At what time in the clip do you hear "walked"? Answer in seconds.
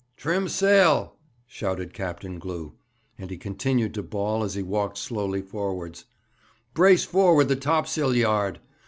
4.63-4.97